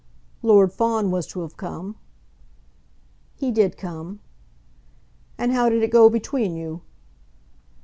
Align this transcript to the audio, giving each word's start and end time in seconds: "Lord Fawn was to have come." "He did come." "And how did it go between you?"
"Lord 0.41 0.73
Fawn 0.73 1.11
was 1.11 1.27
to 1.27 1.41
have 1.41 1.57
come." 1.57 1.95
"He 3.35 3.51
did 3.51 3.77
come." 3.77 4.19
"And 5.37 5.51
how 5.51 5.69
did 5.69 5.83
it 5.83 5.91
go 5.91 6.09
between 6.09 6.55
you?" 6.55 6.81